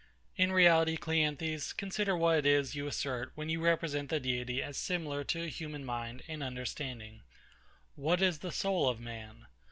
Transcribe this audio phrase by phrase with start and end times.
[0.35, 4.75] In reality, CLEANTHES, consider what it is you assert when you represent the Deity as
[4.75, 7.21] similar to a human mind and understanding.
[7.93, 9.45] What is the soul of man?